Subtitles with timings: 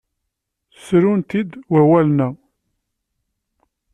[0.77, 2.29] Ssrun-tt-id wawalen-a.